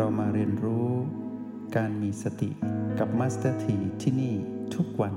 [0.00, 0.88] เรามาเรียนรู้
[1.76, 2.50] การมีสติ
[2.98, 4.34] กับมาสเตอร์ทีที่นี่
[4.74, 5.14] ทุกวัน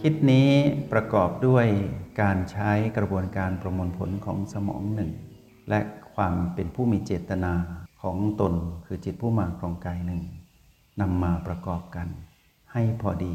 [0.00, 0.50] คิดนี้
[0.92, 1.66] ประกอบด้วย
[2.20, 5.10] การใช้กระบวนการประมวลผลของสมองหนึ่ง
[5.68, 5.80] และ
[6.14, 7.52] ความเป็นผู้มีเจตนา
[8.02, 8.54] ของตน
[8.86, 10.20] คือจิตผู้มาครองกายหนึ่ง
[11.00, 12.08] นำมาประกอบกัน
[12.72, 13.34] ให้พอดี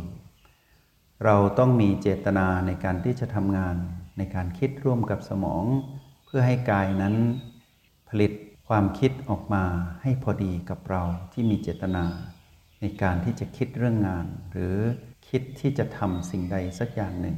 [1.23, 3.76] เราต้องมีเจตนาในการที่จะทำงาน
[4.18, 5.64] ในการคิดร่วมกับสมอง
[6.26, 7.16] เพื่อให้กายนั้น
[8.20, 8.31] ลิต
[8.67, 9.63] ความคิดออกมา
[10.02, 11.03] ให้พอดีกับเรา
[11.34, 12.05] ที่มีเจตนา
[12.81, 14.77] ในการที่จะคิดเรื่องงาน หรือ
[15.30, 17.38] คิดที่จะทำสิ่งใดสักอย่างหนึ่ง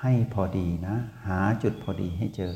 [0.00, 0.96] ให้พอดีนะ
[1.26, 2.54] หาจุดพอดีให้เจอ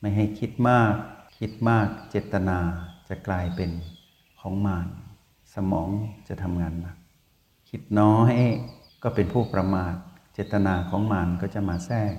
[0.00, 0.94] ไม่ให้คิดมาก
[1.38, 2.58] คิดมากเจตนา
[3.08, 3.70] จะกลายเป็น
[4.40, 4.88] ของมาน
[5.54, 5.90] สมอง
[6.28, 6.96] จะทำงานหนัก
[7.68, 8.34] คิดน้อย
[9.02, 9.94] ก็เป็นผู้ประมาท
[10.34, 12.14] เจตนาของมานก็จะมาแทรก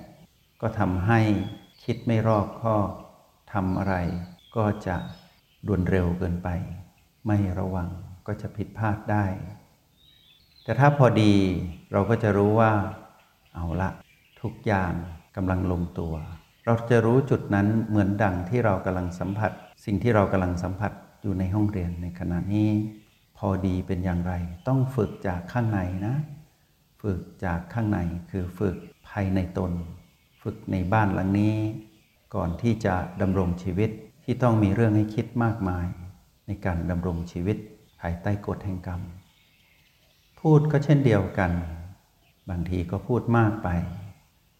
[0.60, 1.20] ก็ทำให้
[1.84, 2.88] คิดไม่รอบคอบ
[3.52, 3.94] ทำอะไร
[4.56, 4.96] ก็จะ
[5.66, 6.48] ด่วนเร็วเกินไป
[7.26, 7.88] ไม่ระวัง
[8.26, 9.24] ก็จะผิดพลาดได้
[10.64, 11.34] แต่ถ้าพอดี
[11.92, 12.72] เราก็จะรู้ว่า
[13.54, 13.90] เอาละ
[14.40, 14.92] ทุกอย่าง
[15.36, 16.14] กำลังลงตัว
[16.66, 19.52] เราจะรู้จุดนั้นเหมือนดังที่เรากำลังสัมผัส
[19.84, 22.70] สิ่งที่เรากำลังสัมผัสอยู่ในห้องเรียนในขณะนี้
[23.38, 24.32] พอดีเป็นอย่างไร
[24.68, 26.14] ต้องฝึกจากข้างในนะ
[27.02, 27.98] ฝึกจากข้างใน
[28.30, 28.76] คือฝึก
[29.08, 29.72] ภายในตน
[30.42, 31.54] ฝึกในบ้านหลังนี้
[32.34, 33.90] ก่อนที่จะดำรงชีวิต
[34.24, 35.86] ที่ต้องมีเรื่องให้คิดมากมาย
[36.46, 37.56] ในการดำรงชีวิต
[38.00, 39.00] ภายใต้กฎแห่งกรรม
[40.40, 41.52] พูดก็เช่นเดียวกัน
[42.50, 43.68] บางทีก็พูดมากไป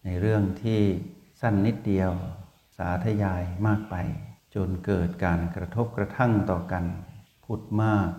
[0.05, 0.81] ในเรื่องที่
[1.41, 2.11] สั้นนิดเดียว
[2.77, 3.95] สาธยายมากไป
[4.55, 6.85] จนเกิดการกระทบกระทั่งต่อกัน
[7.45, 8.09] พูดมาก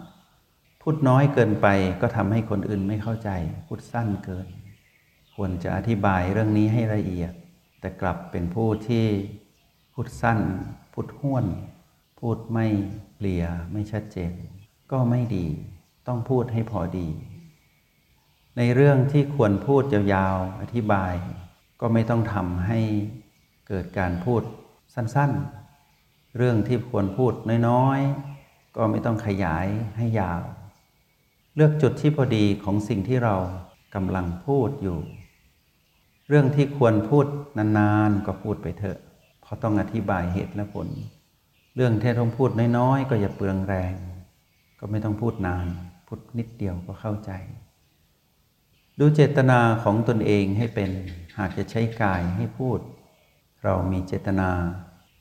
[0.83, 1.67] พูดน้อยเกินไป
[2.01, 3.31] ก็ทำให้คนอื่นไม่เข้าใจ
[3.67, 4.47] พูดสั้นเกิน
[5.35, 7.33] ควรจะอธิบายเรื่องนี้ให้ละเอียด
[7.81, 9.07] แต่กลับเป็นผู้ที่
[9.93, 10.39] พูดสั้น
[10.95, 11.47] พูดห้วน
[12.21, 12.67] พูดไม่
[13.15, 14.33] เคลียร์ไม่ชัดเจน
[14.93, 15.47] ก็ไม่ดี
[16.07, 17.09] ต้องพูดให้พอดี
[18.57, 21.15] ในเรื่องที่ควรพูดยาวๆ อธิบาย
[21.81, 22.81] ก็ไม่ต้องทำให้
[23.69, 24.43] เกิดการพูด
[24.95, 27.33] สั้นๆ เรื่องที่ควรพูด
[27.69, 29.67] น้อยๆ ก็ไม่ต้องขยาย
[29.97, 30.43] ให้ยาว
[31.55, 33.37] เลือกจุดที่พอดีของสิ่งที่เรา
[33.95, 34.99] กำลังพูดอยู่
[36.29, 37.27] เรื่องที่ควรพูด
[37.59, 38.99] นานๆ ก็พูดไปเถอะ
[39.55, 40.89] เราต้องอธิบายเหตุและผล
[41.77, 43.95] เรื่องที่ต้องพูดน้อยๆก็อย่าเปลืองแรง
[44.79, 45.67] ก็ไม่ต้องพูดนาน
[46.07, 47.31] พูดนิดเดียวก็เข้าใจ
[48.99, 50.91] ดูเจตนาของตนเองให้เป็น
[51.39, 52.79] หากจะใช้กายให้พูด
[53.65, 54.51] เรามีเจตนา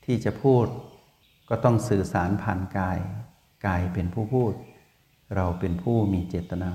[0.04, 0.66] ที่จะพูด
[1.48, 2.98] ก็ต้องสื่อสารผ่านกาย
[3.66, 4.54] กายเป็นผู้พูด
[5.34, 6.70] เราเป็นผู้มีเจตนา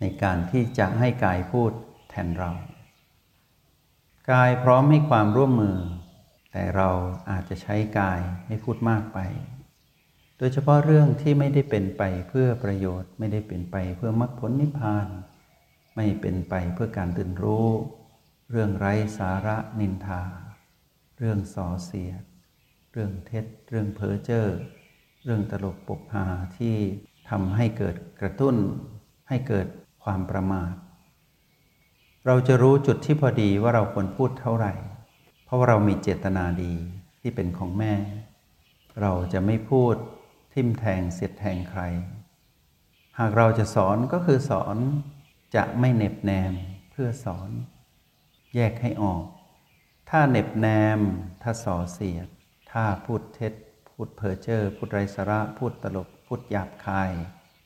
[0.00, 1.72] ในการที่จะให้กายพูด
[2.10, 2.50] แทนเรา
[4.32, 5.78] กายพร้อมให้ความร่วมมือ
[6.58, 6.90] แต่เรา
[7.30, 9.18] อาจจะใช้กายให้พูดมากไป
[10.38, 15.06] โดยเฉพาะเรื่องที่ไม่ได้เป็นไปเพื่อประโยชน์ ไม่ได้เป็นไปเพื่อมรรคผลนิพพาน
[15.96, 17.68] ไม่เป็นไปเพื่อการตื่นรู้
[18.50, 20.22] เรื่องไร้สาระนินทา
[21.18, 22.22] เรื่องส่อเสียด
[22.92, 24.46] เรื่องเท็จ เรื่องเพ้อเจ้อ
[25.24, 26.76] เรื่องตลกปกฮาที่
[27.30, 28.56] ทำให้เกิดกระตุ้น
[29.28, 29.66] ให้เกิด
[30.04, 30.72] ความประมาท
[32.26, 34.74] เราจะรู้จุดที่พอดีว่าเราควรพูดเท่าไหร่
[35.46, 36.74] เพราะว่าเรามีเจตนาดี
[37.20, 37.94] ที่เป็นของแม่
[39.00, 39.94] เราจะไม่พูด
[40.52, 41.82] ทิมแทงเสียดแทงใคร
[43.18, 44.76] หากเราจะสอนก็คือสอน
[45.56, 46.52] จะไม่เน็บแนม
[46.90, 47.50] เพื่อสอน
[48.54, 49.24] แยกให้ออก
[50.10, 50.66] ถ้าเน็บแน
[50.98, 51.00] ม
[51.42, 52.28] ถ้าส่อเสียด
[52.72, 53.52] ถ้าพูดเท็จ
[53.88, 57.10] พูดเพ้อเจ้อพูดไร้สาระ พูดตลกพูดหยาบคาย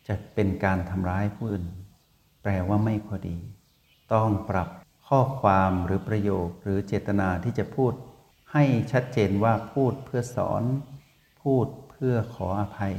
[0.09, 1.67] จะเป็นการทำร้ายผู้อื่น
[2.43, 3.37] แปลว่าไม่พอดี
[4.13, 4.69] ต้องปรับ
[5.15, 7.93] ข้อความหรือประโยคหรือเจตนาที่จะพูด
[8.53, 10.63] ให้ชัดเจนว่าพูดเพื่อสอน
[11.43, 12.97] พูดเพื่อขออภัย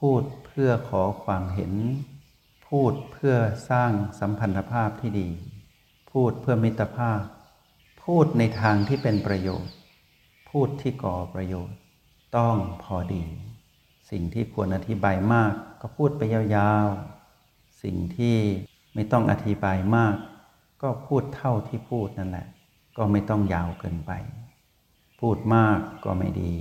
[0.00, 1.72] พูดเพื่อขอความเห็น
[2.68, 3.34] พูดเพื่อ
[3.70, 5.28] สร้างสัมพันธภาพที่ดี
[6.12, 7.20] พูดเพื่อมิตรภาพ
[8.04, 9.72] พูดในทางที่เป็นประโยชน์
[10.50, 11.76] พูดที่ก่อประโยชน์
[12.36, 13.24] ต้องพอดี
[14.10, 18.36] สิ่งที่ควรอธิบายมากก็พูดไปยาวๆ สิ่งที่
[18.94, 20.16] ไม่ต้องอธิบายมาก
[20.82, 22.46] ก็พูดเท่าที่พูดนั่นแหละ
[22.96, 24.12] ก็ไม่ต้องยาวเกินไป
[25.20, 26.54] พูดมากก็ไม่ดี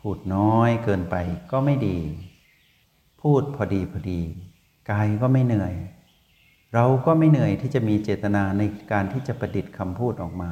[0.00, 1.16] พูดน้อยเกินไป
[1.52, 1.98] ก็ไม่ดี
[3.22, 4.20] พูดพอดีพอดี
[4.90, 5.74] กายก็ไม่เหนื่อย
[6.74, 8.62] เราก็ไม่เหนื่อยที่จะมีเจตนาใน
[8.92, 10.50] การที่จะประดิษฐ์คำพูดออกมา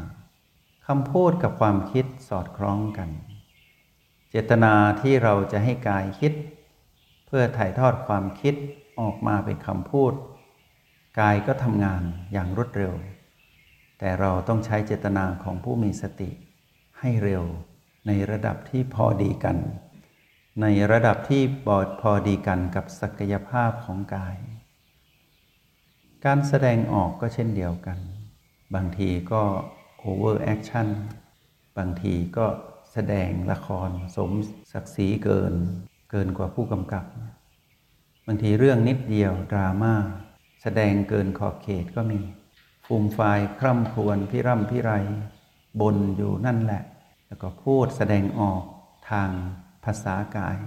[0.86, 3.10] คำพูดกับความคิดสอดคล้องกัน
[4.30, 6.32] เจตนาที่เราจะให้กายคิด
[7.26, 8.54] เพื่อถ่ายทอดความคิด
[9.00, 10.12] ออกมาเป็นคำพูด
[11.20, 12.02] กายก็ทำงาน
[12.32, 12.94] อย่างรวดเร็ว
[13.98, 16.30] แต่เราต้องใช้เจตนาของผู้มีสติ
[16.98, 17.44] ให้เร็ว
[18.06, 19.56] ในระดับที่พอดีกัน
[20.62, 24.36] ในระดับที่บอดพอดีกันกับศักยภาพของกาย
[26.24, 27.98] การแสดงออกก็เช่นเดียวกัน
[28.74, 29.42] บางทีก็
[29.98, 30.88] overaction
[31.78, 32.46] บางทีก็
[32.92, 34.30] แสดงละครสม
[34.72, 35.54] ศักดิ์ศรีเกิน
[36.10, 37.04] เกินกว่าผู้กำกับ
[38.26, 39.94] บางทีเรื่องนิดเดียวดราม่า
[40.66, 42.20] แสดงเกินขอบเขตก็มี
[42.86, 43.20] ฟูมไฟ
[43.60, 44.90] คร่ำครวญพิร่ำพิไร
[45.80, 46.82] บนอยู่นั่นแหละ
[47.26, 48.62] แล้วก็พูดแสดงออก
[49.10, 49.30] ทาง
[49.84, 50.58] ภาษากาย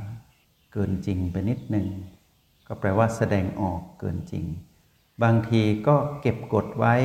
[0.73, 1.87] เกินจริงไปนิดหนึ่ง
[2.67, 4.45] ก็แปลว่าแสดงออกเกินจริง
[5.23, 6.95] บางทีก็เก็บกดไว้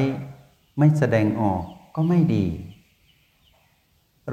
[0.78, 1.62] ไม่แสดงออก
[1.96, 2.46] ก็ไม่ดี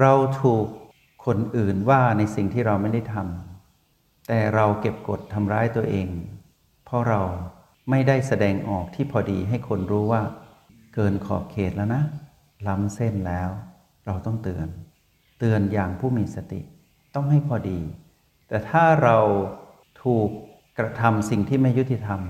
[0.00, 0.66] เราถูก
[1.26, 6.08] คนอื่นว่าในสิ่งที่เราไม่ได้ทำแต่เราเก็บกดทำร้ายตัวเอง
[6.84, 7.22] เพราะเรา
[7.90, 10.22] ไม่ได้แสดงออกที่พอดีให้คนรู้ว่า
[10.94, 12.02] เกินขอบเขตแล้วนะ
[12.66, 13.50] ล้ำเส้นแล้ว
[14.06, 14.68] เราต้องเตือน
[15.38, 16.60] เตือนอย่างผู้มีสติ
[17.14, 17.80] ต้องให้พอดี
[18.48, 19.18] แต่ถ้าเรา
[20.02, 20.28] ถูก
[20.78, 22.20] กระทำสิ่งที่ไม่ยุติธรรม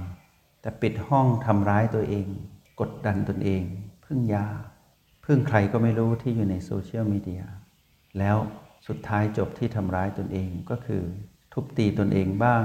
[0.60, 2.26] แต่ปิดห้องทำร้ายตัวเอง
[2.80, 3.62] กดดันตนเอง
[4.04, 4.46] พึ่งยา
[5.24, 7.42] พึ่งใครก็ไม่รู้ที่อยู่ในโซเชียลมีเดีย
[8.18, 8.36] แล้ว
[8.86, 11.02] สุดท้ายจบที่ทำร้ายตนเองก็คือ
[11.52, 12.64] ทุบตีตนเองบ้าง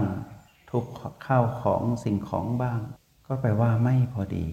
[0.75, 0.87] ทุบ
[1.27, 2.79] ข้าวของสิ่งของบ้าง
[3.27, 4.45] ก็แปลว่าไม่พอดี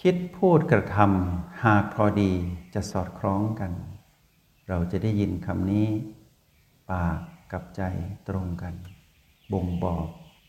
[0.00, 2.32] คิดพูดกระทำหากพอดี
[2.74, 3.72] จะสอดคล้องกัน
[4.68, 5.88] เราจะได้ยินคำนี้
[6.90, 7.18] ปาก
[7.52, 7.82] กับใจ
[8.28, 8.74] ตรงกัน
[9.52, 10.06] บ่งบอก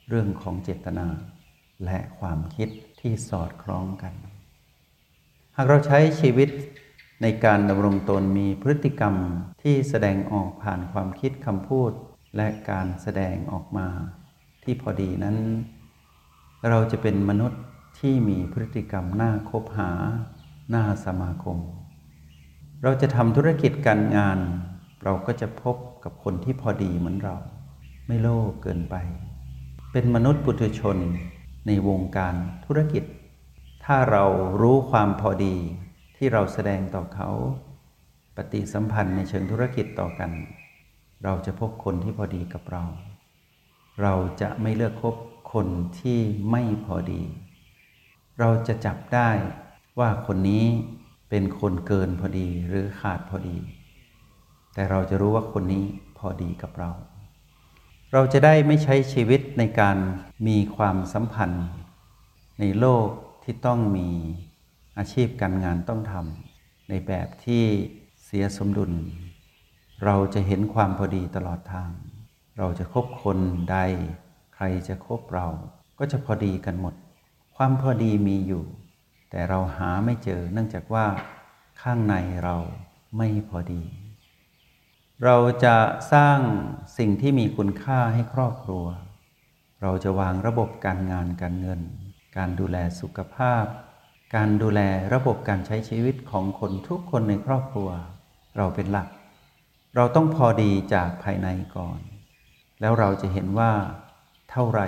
[0.09, 1.07] เรื่องของเจตนา
[1.85, 2.69] และความคิด
[2.99, 4.13] ที่สอดคล้องกัน
[5.55, 6.49] หากเราใช้ชีวิต
[7.21, 9.15] ในการดำรงตนมีพฤติกรรม
[9.61, 11.93] ที่แสดงออกผ่านความคิดคำพูด
[12.35, 13.87] และการแสดงออกมา
[14.63, 15.37] ที่พอดีนั้น
[16.69, 17.61] เราจะเป็นมนุษย์
[17.99, 19.91] ที่มีพฤติกรรมน่าคบหา
[20.73, 21.57] น่าสมาคม
[22.83, 24.39] เราจะทำธุรกิจการงาน
[25.03, 27.37] เราก็จะพบกับคนที่พอดีเหมือนเรา
[28.07, 28.95] ไม่โลภเกินไป
[29.91, 30.97] เป็นมนุษย์ปุถุชน
[31.67, 32.35] ในวงการ
[32.65, 33.03] ธุรกิจ
[33.85, 34.23] ถ้าเรา
[34.61, 35.55] รู้ความพอดี
[36.17, 37.29] ที่เราแสดงต่อเขา
[38.35, 40.31] ปฏิสัมพันธ์ในเชิงธุรกิจต่อกัน
[41.23, 42.83] เราจะพบคนที่พอดีกับเรา
[44.01, 45.15] เราจะไม่เลือกคบ
[45.53, 45.67] คน
[45.99, 46.19] ที่
[46.51, 47.21] ไม่พอดี
[48.39, 49.29] เราจะจับได้
[49.99, 50.65] ว่าคนนี้
[51.29, 53.57] เป็นคนเกินพอดีหรือขาดพอดี
[54.73, 55.85] แต่เราจะรู้ว่าคนนี้
[56.17, 56.91] พอดีกับเรา
[58.13, 59.97] เราจะได้ไม่ใช้ชีวิตในการ
[60.47, 61.67] มีความสัมพันธ์
[62.59, 63.07] ในโลก
[63.43, 64.09] ที่ต้องมี
[64.97, 67.63] อาชีพการงานต้องทำในแบบที่
[68.25, 68.91] เสียสมดุล
[70.05, 71.91] เราจะเห็นความพอดีตลอดทาง
[72.57, 73.39] เราจะคบคน
[73.71, 73.77] ใด
[74.55, 75.47] ใครจะคบเรา
[75.99, 76.93] ก็จะพอดีกันหมด
[77.55, 78.63] ความพอดีมีอยู่
[79.29, 81.05] แต่เราหาไม่เจอเนื่องจากว่า
[81.81, 82.57] ข้างในเรา
[83.17, 83.83] ไม่พอดี
[85.23, 85.75] เราจะ
[86.13, 86.39] สร้าง
[86.97, 88.85] สิ่งที่มีคุณค่าให้ครอบครัว
[89.81, 91.81] เราจะวางระบบการงานการเงิน
[92.37, 93.65] การดูแลสุขภาพ
[94.35, 94.81] การดูแล
[95.13, 97.89] ระบบการใช้ชีวิตของคนทุกคนในครอบครัว
[98.57, 99.07] เราเป็นหลัก
[99.95, 101.99] เราต้องพอดีจากภายในก่อน
[102.81, 103.71] แล้วเราจะเห็นว่า
[104.51, 104.81] เท่าไร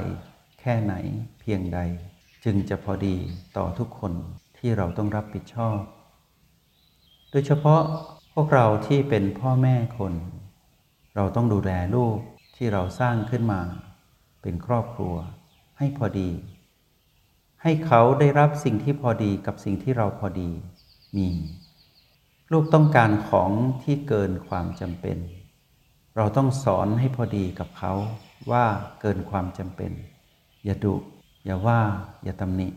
[0.59, 0.93] แค่ไหน
[1.39, 1.79] เพียงใด
[2.43, 3.15] จึงจะพอดี
[3.57, 4.13] ต่อทุกคน
[4.57, 5.79] ที่เราต้องรับผิดชอบ
[7.31, 7.81] โดยเฉพาะ
[8.33, 10.13] พวกเราที่เป็นพ่อแม่คน
[11.15, 12.17] เราต้องดูแลลูก
[12.55, 13.61] ที่เราสร้างขึ้นมา
[14.41, 15.15] เป็นครอบครัว
[15.77, 16.29] ให้พอดี
[17.63, 20.49] ให้เขาได้รับสิ่งที่พอดีกับสิ่งที่เราพอดี
[21.17, 21.29] มี
[22.51, 23.51] ลูกต้องการของ
[23.83, 25.17] ที่เกินความจำเป็น
[26.17, 27.93] เราต้องสอนให้พอดีกับเขา
[28.51, 28.65] ว่า
[29.01, 29.91] เกินความจำเป็น
[30.65, 30.95] อย่าดุ
[31.45, 31.81] อย่าว่า
[32.23, 32.69] อย่าตำหนิ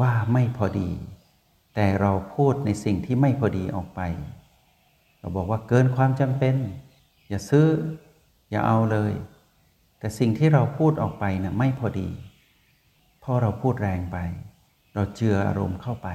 [0.00, 0.90] ว่าไม่พอดี
[1.74, 4.00] แต่เราพูดในสิ่งที่ไม่พอดีออกไป
[5.18, 6.54] เราบอกว่าเกินความจำเป็น
[7.28, 7.66] อย่าซื้อ
[8.50, 9.12] อย่าเอาเลย
[9.98, 12.08] แต่สิ่งที่เราพูดออกไปนะ่ะไม่พอดี
[13.22, 14.18] พราะเราพูดแรงไป
[14.94, 16.08] เราเจืออารมณ์เข้าไป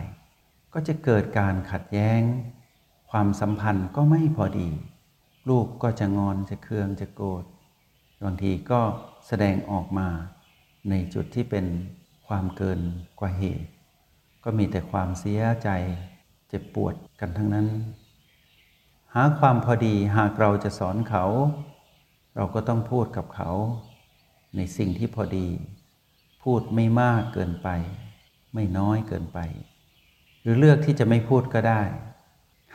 [0.74, 2.22] ก็จะเกิดการขัดแย้ง
[3.11, 4.69] ความสัมพันธ์ก็ไม่พอดี
[5.49, 7.43] ลูกก็จะงอนจะเคืองจะโกรธ
[8.23, 8.81] บางทีก็
[9.27, 10.07] แสดงออกมา
[10.89, 11.65] ในจุดที่เป็น
[12.27, 12.79] ความเกิน
[13.19, 13.69] กว่าเหตุ
[14.43, 15.69] ก็มีแต่ความเสียใจ
[16.47, 17.67] เจ็บปวดกันทั้งนั้น
[19.13, 21.25] หาความพอดีหากเราจะสอนเขา
[22.35, 23.51] เราก็ต้องพูดกับเขา
[24.55, 25.47] ในสิ่งที่พอดี
[26.43, 27.69] พูดไม่มากเกินไป
[28.53, 29.39] ไม่น้อยเกินไป
[30.41, 31.81] หรือเลือกที่จะไม่พูดก็ได้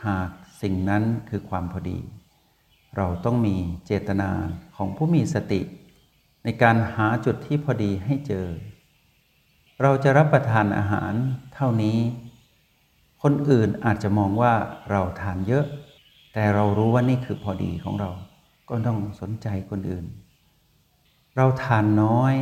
[0.05, 0.29] หาก
[0.61, 1.99] สิ่งนั้นคือความพอดี
[2.97, 3.55] เราต้องมี
[3.85, 4.29] เจตนา
[4.75, 5.61] ของผู้มีสติ
[6.43, 8.47] ในการหาจุดที่พอดีให้เจอ
[9.81, 11.13] เราจะรับประทานอาหาร
[11.53, 11.97] เท่านี้
[13.21, 14.53] คนอื่นอาจจะมองว่า
[14.91, 15.65] เราทานเยอะ
[16.33, 18.09] แต่เรารู้ว่านี่คือพอดีของเรา
[18.69, 20.05] ก็ต้องสนใจคนอื่น
[21.37, 22.33] เราทานน้อย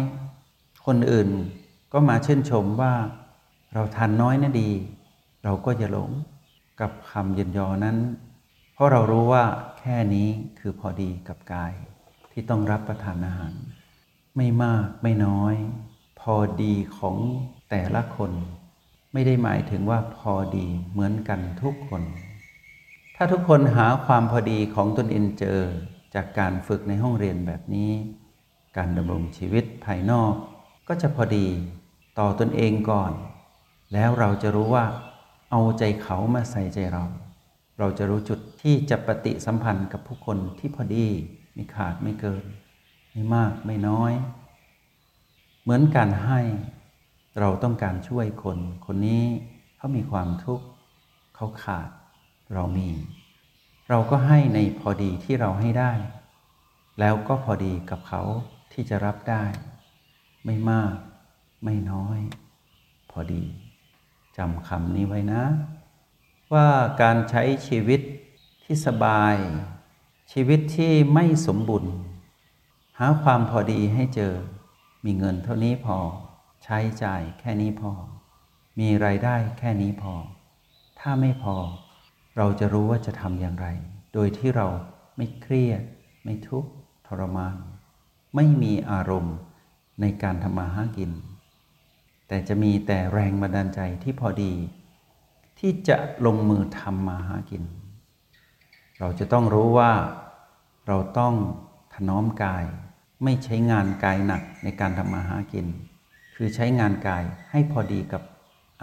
[0.86, 1.30] คนอื่น
[1.94, 2.94] ก็มาเชื่นชมว่า
[3.74, 4.70] เราทานน้อยนะดี
[5.44, 6.12] เราก็อย่าหลง
[6.80, 7.98] กับคำเย็นยอนั้น
[8.74, 9.44] เพราะเรารู้ว่า
[9.80, 10.28] แค่นี้
[10.60, 11.74] คือพอดีกับกาย
[12.32, 13.54] ที่ต้องรับประทานอาหาร
[14.38, 15.56] ไม่มากไม่น้อย
[16.20, 17.18] พอดีของ
[17.70, 18.32] แต่ละคน
[19.14, 22.04] ไม่ได้หมายถึงว่าพอดีเหมือนกันทุกคน
[23.16, 25.60] ถ้าทุกคนหาความพอดีของตนเองเจอ
[26.16, 27.92] จากการฝึกในห้องเรียนแบบนี้
[28.78, 30.34] การดำรงชีวิตภายนอก
[30.88, 31.48] ก็จะพอดี
[32.20, 33.12] ต่อตนเองก่อน
[33.94, 34.86] แล้วเราจะรู้ว่า
[35.52, 37.06] เอาใจเขามาใส่ใจเรา
[37.80, 41.08] เราจะรู้จุดที่จะปฏิสัมพันธ์กับผู้คนที่พอดี
[41.54, 42.44] ไม่ขาดไม่เกิน
[43.12, 44.14] ไม่มากไม่น้อย
[45.62, 46.40] เหมือนการให้
[47.40, 49.26] เราต้องการช่วยคน คนนี้
[49.78, 50.66] เขามีความทุกข์
[51.36, 51.90] เขาขาด
[52.54, 52.90] เรามี
[53.90, 55.92] เราก็ให้ในพอดีที่เราให้ได้
[57.00, 58.22] แล้วก็พอดีกับเขา
[58.72, 59.44] ที่จะรับได้
[60.46, 60.94] ไม่มาก
[61.64, 62.20] ไม่น้อย
[63.12, 63.44] พอดี
[64.38, 65.44] จำคำนี้ไว้นะ
[66.54, 66.68] ว่า
[67.02, 68.02] การใช้ชีวิต
[68.64, 69.36] ที่สบาย
[70.32, 71.86] ชีวิตที่ไม่สมบุญ
[73.00, 74.34] หาความพอดีให้เจอ
[75.06, 75.98] มีเงินเท่านี้พอ
[76.64, 77.92] ใช้จ่ายแค่นี้พอ
[78.80, 80.14] มีไรายได้แค่นี้พอ
[81.00, 81.56] ถ้าไม่พอ
[82.38, 83.68] เราจะรู้ว่าจะทำอย่างไร
[84.14, 84.68] โดยที่เรา
[85.18, 85.82] ไม่เครียด
[86.24, 86.70] ไม่ทุกข์
[87.08, 87.56] ทรมาน
[88.36, 89.36] ไม่มีอารมณ์
[90.02, 91.12] ในการทำมาหากิน
[92.34, 94.54] แต่จะมีแต่แรงบันดาลใจที่พอดี
[95.60, 97.64] ที่จะลงมือทำมาหากิน
[99.00, 99.92] เราจะต้องรู้ว่า
[100.88, 101.36] เราต้อง
[101.94, 102.66] ถนอมกาย
[103.24, 105.68] ไม่ใช้งานกายหนักในการทำมาหากิน
[106.36, 108.24] คือใช้งานกายให้พอดีกับ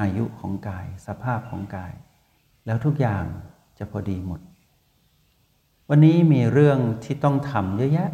[0.00, 1.92] อายุของกาย สภาพของกาย
[2.66, 3.24] แล้วทุกอย่าง
[3.78, 4.40] จะพอดีหมด
[5.88, 8.10] วันนี้มีเรื่องที่ต้องทำเยอะแยะ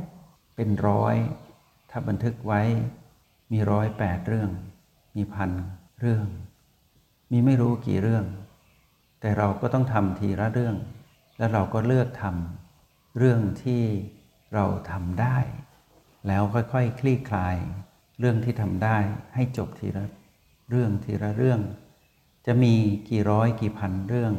[0.57, 1.17] เป็นร้อย
[1.91, 2.63] ถ้าบันทึกไว้
[3.53, 4.51] มีร้อยแปดเรื่อง
[5.17, 5.51] มีพัน
[6.01, 6.27] เรื่อง
[7.31, 8.25] มีไม่รู้กี่เรื่อง
[9.21, 10.77] แต่เราก็ต้องทำทีละเรื่อง
[11.39, 13.83] แล้วเราก็เลือกทำเรื่องที่
[14.55, 15.39] เราทำได้
[16.29, 17.57] แล้วค่อยๆคคลี่คลาย
[18.19, 18.97] เรื่องที่ทำได้
[19.35, 20.05] ให้จบทีละ
[20.71, 21.61] เรื่องทีละเรื่อง
[22.47, 22.75] จะมี
[23.09, 24.35] กี่ร้อยกี่พันเรื่อง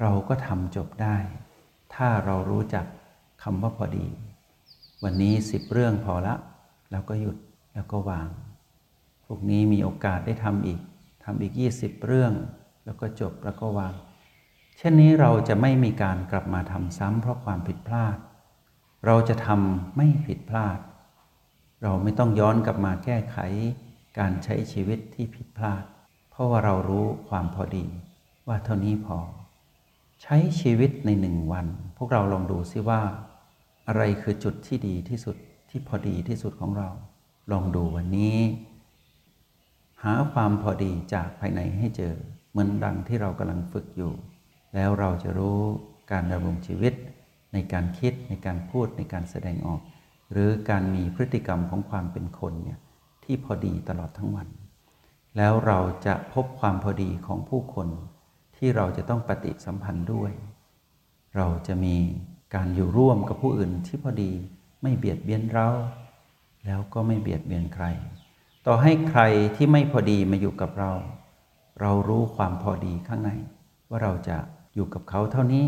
[0.00, 1.16] เราก็ทำจบได้
[1.94, 2.86] ถ้าเรารู้จัก
[3.42, 4.06] คำว่าพอดี
[5.02, 6.34] วันนี้สิบเรื่องพอละ
[6.90, 7.36] แล้วก็หยุด
[7.74, 8.28] แล้วก็วาง
[9.30, 10.80] พวกนี้มีโอกาสได้ทำอีก
[11.24, 12.32] ทำอีก 20 เรื่อง
[12.84, 13.94] แล้วก็จบแล้วก็วาง
[14.78, 18.16] เช่นนี้เราจะไม่มีการกลับมาทำซ้ำเพราะความผิดพลาด
[19.06, 20.78] เราจะทำไม่ผิดพลาด
[21.82, 23.38] เราไม่ต้องย้อนกลับมาแก้ไข
[24.18, 25.84] การใช้ชีวิตที่ผิดพลาด
[26.30, 27.86] เพราะว่าเรารู้ความพอดี
[28.48, 29.18] ว่าเท่านี้พอ
[30.22, 31.66] ใช้ชีวิตในหนึ่งวัน
[31.96, 33.00] พวกเราลองดูซิว่า
[33.88, 35.36] อะไรคือจุดที่ดีที่สุด
[35.70, 36.88] ที่พอดีที่สุดของเรา
[37.52, 38.38] ลองดูวันนี้
[40.04, 42.14] หาความพอดีจากภายในให้เจอ
[42.50, 44.12] เหมือนดังที่เรากำลังฝึกอยู่
[44.74, 45.60] แล้วเราจะรู้
[46.12, 46.94] การดำรงชีวิต
[47.52, 49.80] ในการคิดในการพูดในการแสดงออก
[50.32, 52.78] หรือการมีพฤติกรรมของความเป็นคนเนี่ย
[53.24, 54.48] ที่พอดีตลอดทั้งวัน
[55.36, 57.88] แล้วเราจะพบความพอดีของผู้คน
[58.56, 60.32] ที่เราจะต้องปฏิสัมพันธ์ด้วย
[61.36, 61.96] เราจะมี
[62.54, 64.32] การอยู่ร่วมกับผู้อื่นที่พอดี
[64.82, 65.68] ไม่เบียดเบียนเรา
[66.66, 67.84] แล้วก็ไม่เบียดเบียนใคร
[68.70, 69.22] ต่อให้ใคร
[69.56, 70.92] ที่ไม่พอดีมาอยู่กับเรา
[71.80, 73.30] เรารู้ความพอดีข้างใน
[73.88, 74.36] ว่าเราจะ
[74.74, 75.66] อยู่กับเขาเท่านี้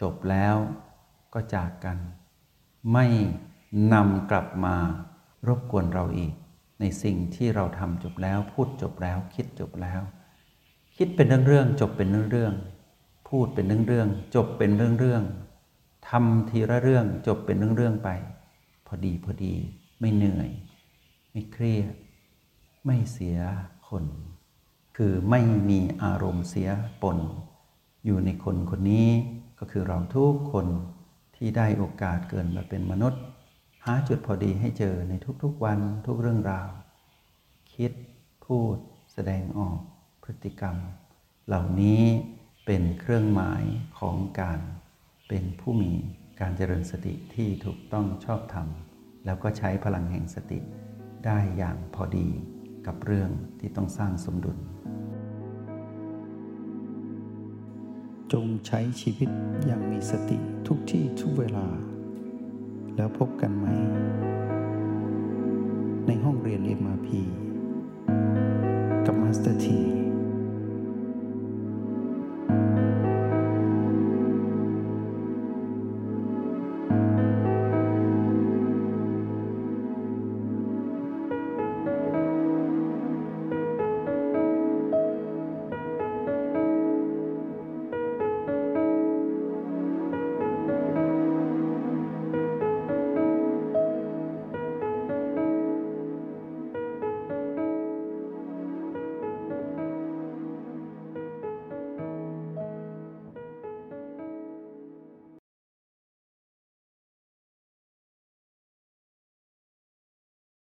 [0.00, 0.56] จบแล้ว
[1.34, 1.98] ก็จากกัน
[2.92, 3.06] ไม่
[3.92, 4.76] นำกลับมา
[5.48, 6.32] รบกวนเราอีก
[6.80, 10.00] ในสิ่งที่เราทำจบแล้วพูดจบแล้วคิดจบแล้ว
[10.96, 18.10] คิดเป็นเรื่องๆจบเป็นเรื่องๆพูดเป็นเรื่องๆจบเป็นเรื่องๆทำทีละเรื่องจบเป็นเรื่องๆไป
[18.86, 19.54] พอดีพอดี
[20.00, 20.50] ไม่เหนื่อย
[21.36, 21.94] ไม่เครียด
[22.86, 23.38] ไม่เสีย
[23.88, 24.04] คน
[24.96, 26.68] คือไม่มีอารมณ์เสีย
[27.02, 27.18] ปน
[28.04, 29.08] อยู่ในคนคนนี้
[29.58, 30.66] ก็คือเราทุกคน
[31.36, 33.22] ที่ได้โอกาสเกินมาเป็นมนุษย์
[33.84, 35.12] หาจุดพอดีให้เจอใน
[35.42, 36.68] ทุกๆวันทุกเรื่องราว
[37.74, 37.92] คิด
[38.44, 38.76] พูด
[39.12, 39.78] แสดงออก
[40.24, 40.76] พฤติกรรม
[41.46, 42.02] เหล่านี้
[42.66, 43.62] เป็นเครื่องหมาย
[43.98, 44.60] ของการ
[45.28, 45.92] เป็นผู้มี
[46.40, 48.68] การเจริญสติที่ถูกต้องชอบธรรม
[49.24, 50.58] แล้วก็ใช้พลังแห่งสติ
[51.24, 52.28] ได้อย่างพอดี
[52.86, 54.58] กับเรื่องที่ต้องสร้างสมดุล
[58.32, 59.30] จงใช้ชีวิต
[59.66, 61.66] อย่างมีสติทุกที่ทุกเวลา
[62.96, 63.66] แล้วพบกันใหม่
[66.06, 67.08] ในห้องเรียน MRP
[69.06, 70.03] กับมาสเตอร์ที